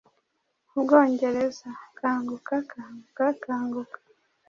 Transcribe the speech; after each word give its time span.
Ubwongereza! 0.75 1.69
Kanguka! 1.99 2.55
Kanguka! 2.71 3.25
Kanguka! 3.43 3.97